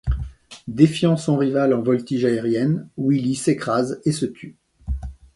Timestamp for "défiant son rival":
0.67-1.75